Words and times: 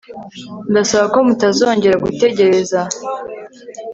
ndasaba 0.69 1.05
ko 1.13 1.19
mutazongera 1.27 2.01
gutegereza 2.05 2.79